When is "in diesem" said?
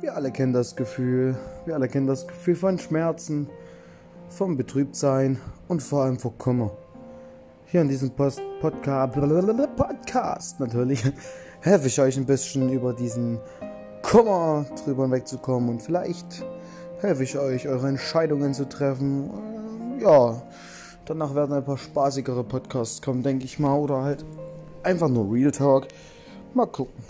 7.82-8.10